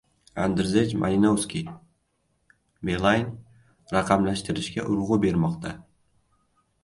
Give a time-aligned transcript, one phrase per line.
[0.43, 1.59] Andrzej Malinowski:
[2.89, 3.37] «Beeline
[3.97, 5.75] raqamlashtirishga urg‘u bermoqda»